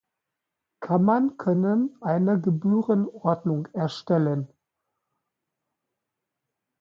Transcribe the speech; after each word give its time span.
Kammern 0.79 1.37
können 1.37 1.95
eine 2.01 2.41
Gebührenordnung 2.41 3.67
erstellen. 3.67 4.49